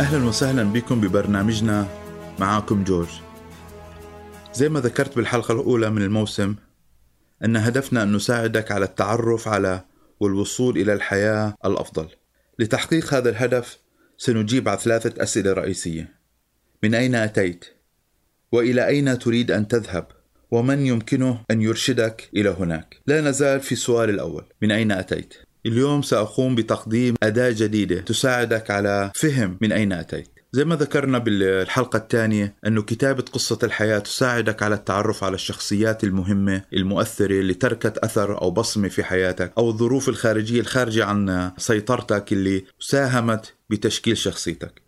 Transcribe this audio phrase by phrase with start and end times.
[0.00, 1.88] أهلا وسهلا بكم ببرنامجنا
[2.38, 3.08] معاكم جورج
[4.54, 6.54] زي ما ذكرت بالحلقة الأولى من الموسم
[7.44, 9.84] أن هدفنا أن نساعدك على التعرف على
[10.20, 12.08] والوصول إلى الحياة الأفضل
[12.58, 13.78] لتحقيق هذا الهدف
[14.18, 16.14] سنجيب على ثلاثة أسئلة رئيسية
[16.82, 17.64] من أين أتيت؟
[18.52, 20.06] وإلى أين تريد أن تذهب؟
[20.50, 25.34] ومن يمكنه أن يرشدك إلى هناك؟ لا نزال في السؤال الأول من أين أتيت؟
[25.66, 31.96] اليوم سأقوم بتقديم أداة جديدة تساعدك على فهم من أين أتيت زي ما ذكرنا بالحلقة
[31.96, 38.42] الثانية أنه كتابة قصة الحياة تساعدك على التعرف على الشخصيات المهمة المؤثرة اللي تركت أثر
[38.42, 44.82] أو بصمة في حياتك أو الظروف الخارجية الخارجة عن سيطرتك اللي ساهمت بتشكيل شخصيتك.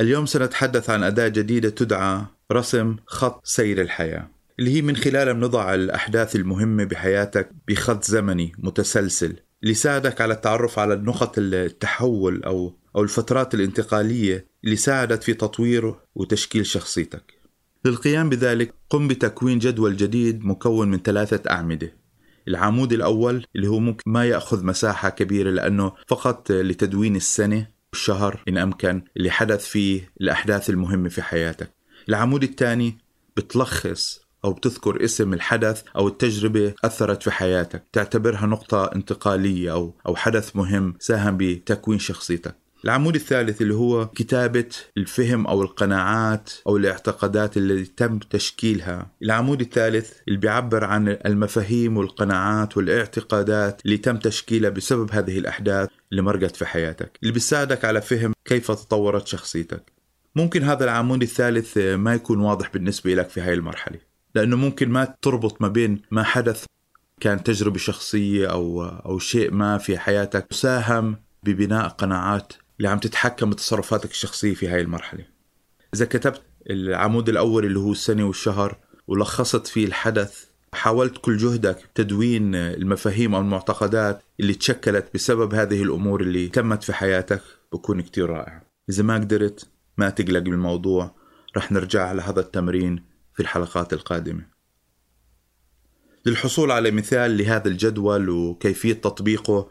[0.00, 5.74] اليوم سنتحدث عن أداة جديدة تدعى رسم خط سير الحياة اللي هي من خلالها بنضع
[5.74, 9.36] الأحداث المهمة بحياتك بخط زمني متسلسل.
[9.62, 15.94] اللي يساعدك على التعرف على نقط التحول أو أو الفترات الانتقالية اللي ساعدت في تطوير
[16.14, 17.34] وتشكيل شخصيتك.
[17.84, 21.92] للقيام بذلك قم بتكوين جدول جديد مكون من ثلاثة أعمدة.
[22.48, 28.58] العمود الأول اللي هو ممكن ما يأخذ مساحة كبيرة لأنه فقط لتدوين السنة والشهر إن
[28.58, 31.70] أمكن اللي حدث فيه الأحداث المهمة في حياتك.
[32.08, 32.98] العمود الثاني
[33.36, 37.84] بتلخص أو بتذكر اسم الحدث أو التجربة أثرت في حياتك.
[37.92, 42.54] تعتبرها نقطة انتقالية أو أو حدث مهم ساهم بتكوين شخصيتك.
[42.84, 49.10] العمود الثالث اللي هو كتابة الفهم أو القناعات أو الاعتقادات اللي تم تشكيلها.
[49.22, 56.22] العمود الثالث اللي بيعبر عن المفاهيم والقناعات والاعتقادات اللي تم تشكيلها بسبب هذه الأحداث اللي
[56.22, 57.18] مرقت في حياتك.
[57.22, 59.92] اللي بيساعدك على فهم كيف تطورت شخصيتك.
[60.36, 64.07] ممكن هذا العمود الثالث ما يكون واضح بالنسبة لك في هاي المرحلة.
[64.38, 66.64] لأنه ممكن ما تربط ما بين ما حدث
[67.20, 73.50] كان تجربة شخصية أو أو شيء ما في حياتك ساهم ببناء قناعات اللي عم تتحكم
[73.50, 75.24] بتصرفاتك الشخصية في هاي المرحلة.
[75.94, 78.76] إذا كتبت العمود الأول اللي هو السنة والشهر
[79.08, 86.20] ولخصت فيه الحدث حاولت كل جهدك تدوين المفاهيم أو المعتقدات اللي تشكلت بسبب هذه الأمور
[86.20, 88.62] اللي تمت في حياتك بكون كتير رائع.
[88.90, 89.68] إذا ما قدرت
[89.98, 91.14] ما تقلق بالموضوع
[91.56, 93.07] رح نرجع على هذا التمرين
[93.38, 94.46] في الحلقات القادمة.
[96.26, 99.70] للحصول على مثال لهذا الجدول وكيفية تطبيقه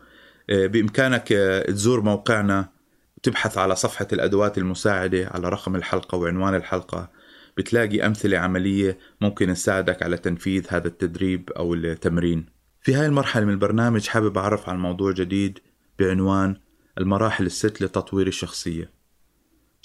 [0.49, 1.27] بإمكانك
[1.67, 2.69] تزور موقعنا
[3.17, 7.11] وتبحث على صفحة الأدوات المساعدة على رقم الحلقة وعنوان الحلقة.
[7.57, 12.45] بتلاقي أمثلة عملية ممكن تساعدك على تنفيذ هذا التدريب أو التمرين.
[12.81, 15.59] في هاي المرحلة من البرنامج حابب أعرف عن موضوع جديد
[15.99, 16.55] بعنوان
[16.97, 18.96] المراحل الست لتطوير الشخصية.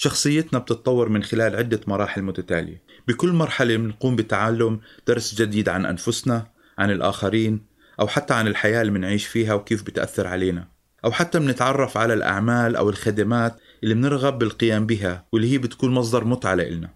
[0.02, 2.82] شخصيتنا بتتطور من خلال عدة مراحل متتالية.
[3.08, 6.46] بكل مرحلة بنقوم بتعلم درس جديد عن أنفسنا
[6.78, 7.66] عن الآخرين
[8.00, 10.68] أو حتى عن الحياة اللي بنعيش فيها وكيف بتأثر علينا.
[11.04, 16.24] أو حتى بنتعرف على الأعمال أو الخدمات اللي بنرغب بالقيام بها واللي هي بتكون مصدر
[16.24, 16.94] متعة لإلنا.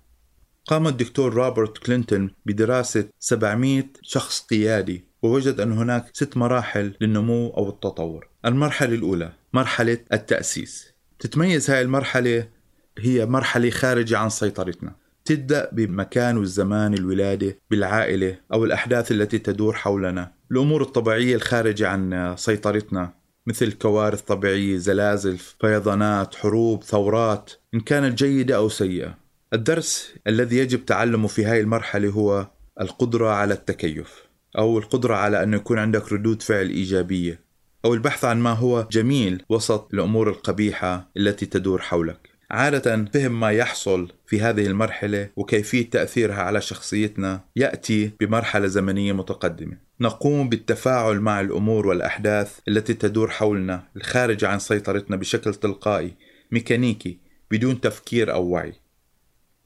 [0.64, 7.68] قام الدكتور روبرت كلينتون بدراسة 700 شخص قيادي ووجد أن هناك ست مراحل للنمو أو
[7.68, 8.28] التطور.
[8.44, 10.96] المرحلة الأولى مرحلة التأسيس.
[11.18, 12.55] تتميز هاي المرحلة
[12.98, 14.92] هي مرحلة خارجة عن سيطرتنا.
[15.24, 20.32] تبدأ بمكان والزمان الولادة بالعائلة أو الأحداث التي تدور حولنا.
[20.52, 23.12] الأمور الطبيعية الخارجة عن سيطرتنا
[23.46, 29.14] مثل كوارث طبيعية زلازل فيضانات حروب ثورات إن كانت جيدة أو سيئة.
[29.52, 32.46] الدرس الذي يجب تعلمه في هذه المرحلة هو
[32.80, 34.26] القدرة على التكيف
[34.58, 37.40] أو القدرة على أن يكون عندك ردود فعل إيجابية
[37.84, 42.35] أو البحث عن ما هو جميل وسط الأمور القبيحة التي تدور حولك.
[42.50, 49.78] عادة فهم ما يحصل في هذه المرحلة وكيفية تأثيرها على شخصيتنا يأتي بمرحلة زمنية متقدمة.
[50.00, 56.14] نقوم بالتفاعل مع الأمور والأحداث التي تدور حولنا الخارجة عن سيطرتنا بشكل تلقائي
[56.50, 57.18] ميكانيكي
[57.50, 58.72] بدون تفكير أو وعي.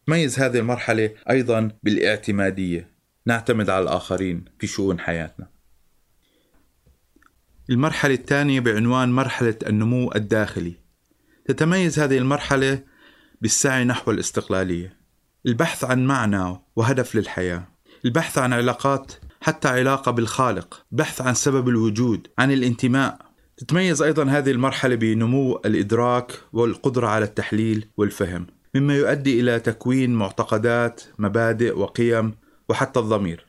[0.06, 2.90] تميز هذه المرحلة أيضا بالاعتمادية.
[3.26, 5.48] نعتمد على الآخرين في شؤون حياتنا.
[7.70, 10.79] المرحلة الثانية بعنوان مرحلة النمو الداخلي
[11.50, 12.82] تتميز هذه المرحلة
[13.40, 14.96] بالسعي نحو الاستقلالية.
[15.46, 17.68] البحث عن معنى وهدف للحياة.
[18.04, 20.86] البحث عن علاقات حتى علاقة بالخالق.
[20.90, 23.18] بحث عن سبب الوجود عن الانتماء.
[23.56, 31.02] تتميز أيضا هذه المرحلة بنمو الإدراك والقدرة على التحليل والفهم مما يؤدي إلى تكوين معتقدات
[31.18, 32.34] مبادئ وقيم
[32.68, 33.46] وحتى الضمير.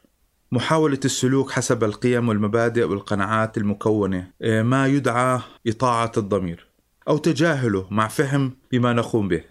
[0.52, 6.71] محاولة السلوك حسب القيم والمبادئ والقناعات المكونة ما يدعى إطاعة الضمير.
[7.08, 9.44] أو تجاهله مع فهم بما نقوم به.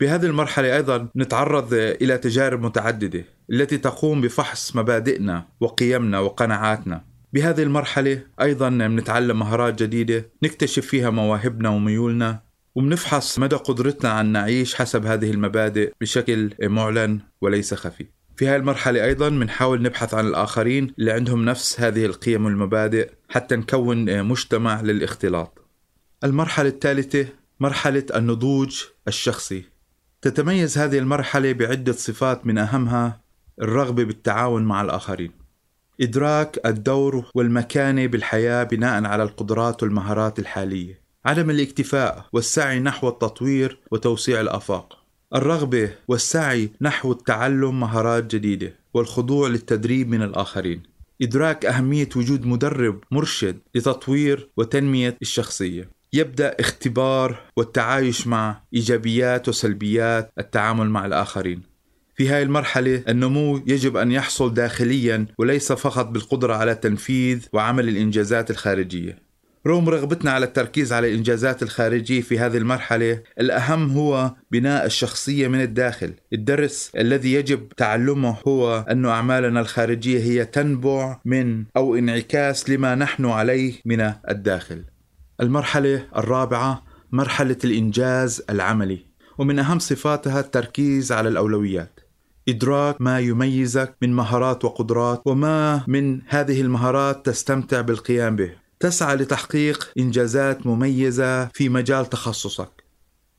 [0.00, 7.04] بهذه المرحلة أيضا نتعرض إلى تجارب متعددة التي تقوم بفحص مبادئنا وقيمنا وقناعاتنا.
[7.32, 12.40] بهذه المرحلة أيضا نتعلم مهارات جديدة نكتشف فيها مواهبنا وميولنا
[12.74, 19.04] وبنفحص مدى قدرتنا على نعيش حسب هذه المبادئ بشكل معلن وليس خفي في هذه المرحلة
[19.04, 25.67] أيضا بنحاول نبحث عن الآخرين اللي عندهم نفس هذه القيم والمبادئ حتى نكون مجتمع للاختلاط
[26.24, 27.26] المرحلة الثالثة
[27.60, 29.64] مرحلة النضوج الشخصي.
[30.22, 33.20] تتميز هذه المرحلة بعدة صفات من أهمها
[33.62, 35.32] الرغبة بالتعاون مع الآخرين.
[36.00, 41.00] إدراك الدور والمكانة بالحياة بناء على القدرات والمهارات الحالية.
[41.24, 44.98] عدم الاكتفاء والسعي نحو التطوير وتوسيع الآفاق.
[45.34, 50.82] الرغبة والسعي نحو التعلم مهارات جديدة والخضوع للتدريب من الآخرين.
[51.22, 55.97] إدراك أهمية وجود مدرب مرشد لتطوير وتنمية الشخصية.
[56.12, 61.62] يبدأ اختبار والتعايش مع إيجابيات وسلبيات التعامل مع الآخرين.
[62.14, 68.50] في هذه المرحلة النمو يجب أن يحصل داخليا وليس فقط بالقدرة على تنفيذ وعمل الإنجازات
[68.50, 69.28] الخارجية.
[69.66, 75.60] رغم رغبتنا على التركيز على الإنجازات الخارجية في هذه المرحلة الأهم هو بناء الشخصية من
[75.60, 76.14] الداخل.
[76.32, 83.26] الدرس الذي يجب تعلمه هو أن أعمالنا الخارجية هي تنبع من أو انعكاس لما نحن
[83.26, 84.84] عليه من الداخل.
[85.40, 86.82] المرحلة الرابعة
[87.12, 88.98] مرحلة الإنجاز العملي.
[89.38, 92.00] ومن أهم صفاتها التركيز على الأولويات.
[92.48, 98.50] إدراك ما يميزك من مهارات وقدرات وما من هذه المهارات تستمتع بالقيام به.
[98.80, 102.84] تسعى لتحقيق إنجازات مميزة في مجال تخصصك.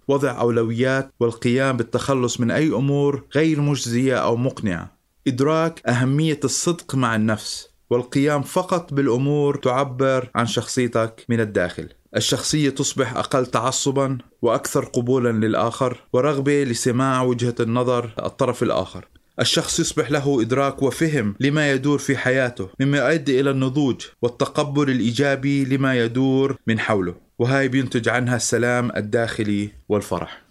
[0.07, 4.91] وضع أولويات والقيام بالتخلص من أي أمور غير مجزية أو مقنعة.
[5.27, 7.68] إدراك أهمية الصدق مع النفس.
[7.89, 11.89] والقيام فقط بالأمور تعبر عن شخصيتك من الداخل.
[12.15, 19.07] الشخصية تصبح أقل تعصبا وأكثر قبولا للآخر ورغبة لسماع وجهة النظر الطرف الآخر.
[19.39, 25.65] الشخص يصبح له إدراك وفهم لما يدور في حياته مما يؤدي إلى النضوج والتقبل الإيجابي
[25.65, 27.15] لما يدور من حوله.
[27.39, 30.48] وهاي بينتج عنها السلام الداخلي والفرح.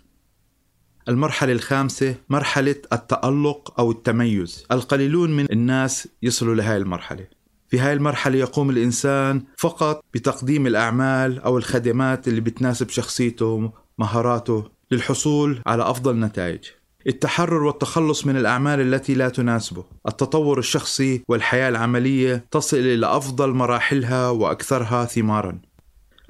[1.08, 4.66] المرحلة الخامسة مرحلة التألق أو التميز.
[4.72, 7.26] القليلون من الناس يصلوا لهذه المرحلة.
[7.68, 15.62] في هاي المرحلة يقوم الإنسان فقط بتقديم الأعمال أو الخدمات اللي بتناسب شخصيته مهاراته للحصول
[15.66, 16.64] على أفضل نتائج.
[17.06, 19.84] التحرر والتخلص من الأعمال التي لا تناسبه.
[20.08, 25.58] التطور الشخصي والحياة العملية تصل إلى أفضل مراحلها وأكثرها ثمارا.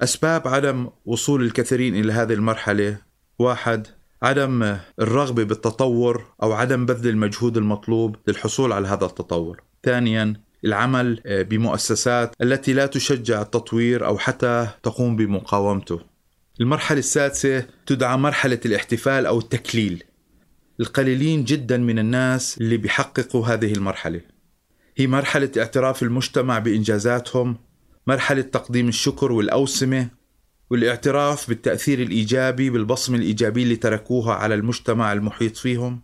[0.01, 2.97] أسباب عدم وصول الكثيرين إلى هذه المرحلة.
[3.39, 3.87] واحد
[4.21, 9.61] عدم الرغبة بالتطور أو عدم بذل المجهود المطلوب للحصول على هذا التطور.
[9.83, 10.33] ثانيا
[10.65, 16.01] العمل بمؤسسات التي لا تشجع التطوير أو حتى تقوم بمقاومته.
[16.61, 20.03] المرحلة السادسة تدعى مرحلة الاحتفال أو التكليل.
[20.79, 24.21] القليلين جدا من الناس اللي بيحققوا هذه المرحلة.
[24.97, 27.57] هي مرحلة اعتراف المجتمع بإنجازاتهم
[28.07, 30.18] مرحلة تقديم الشكر والأوسمة
[30.69, 36.01] والاعتراف بالتأثير الإيجابي بالبصمة الإيجابية اللي تركوها على المجتمع المحيط فيهم.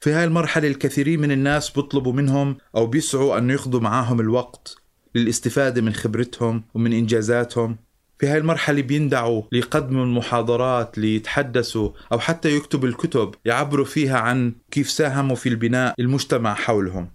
[0.00, 4.76] في هاي المرحلة الكثيرين من الناس بيطلبوا منهم أو بيسعوا أن يقضوا معاهم الوقت
[5.14, 7.76] للاستفادة من خبرتهم ومن إنجازاتهم.
[8.18, 14.90] في هاي المرحلة بيندعوا ليقدموا المحاضرات ليتحدثوا أو حتى يكتبوا الكتب يعبروا فيها عن كيف
[14.90, 17.10] ساهموا في البناء المجتمع حولهم.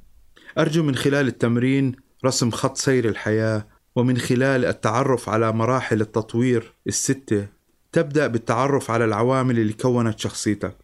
[0.58, 7.48] أرجو من خلال التمرين رسم خط سير الحياة ومن خلال التعرف على مراحل التطوير الستة
[7.92, 10.78] تبدأ بالتعرف على العوامل اللي كونت شخصيتك.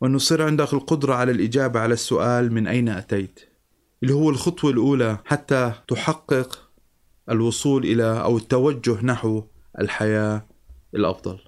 [0.00, 3.40] وأنه يصير عندك القدرة على الإجابة على السؤال من أين أتيت.
[4.02, 6.70] اللي هو الخطوة الأولى حتى تحقق
[7.30, 9.42] الوصول إلى أو التوجه نحو
[9.78, 10.46] الحياة
[10.94, 11.38] الأفضل.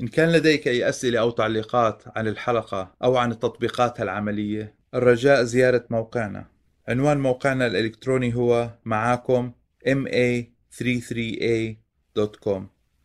[0.00, 5.84] إن كان لديك أي أسئلة أو تعليقات عن الحلقة أو عن التطبيقات العملية الرجاء زيارة
[5.90, 6.53] موقعنا.
[6.88, 9.52] عنوان موقعنا الإلكتروني هو معاكم
[9.86, 12.62] ma33a.com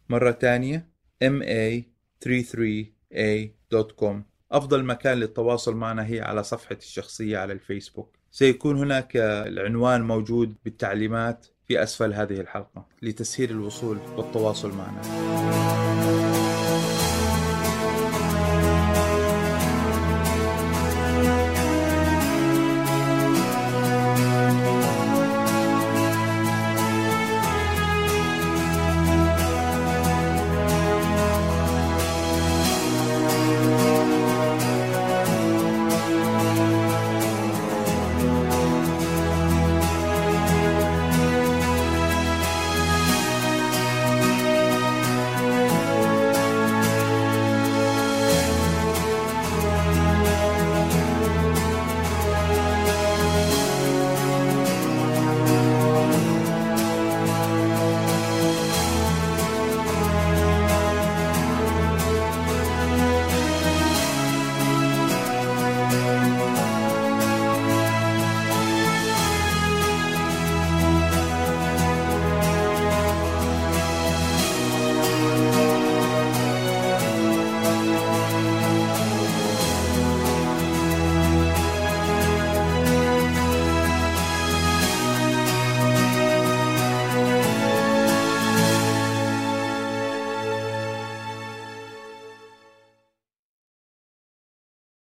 [0.09, 0.89] مرة تانية
[1.23, 4.15] ma33a.com
[4.51, 8.17] أفضل مكان للتواصل معنا هي على صفحتي الشخصية على الفيسبوك.
[8.31, 15.01] سيكون هناك العنوان موجود بالتعليمات في أسفل هذه الحلقة لتسهيل الوصول والتواصل معنا.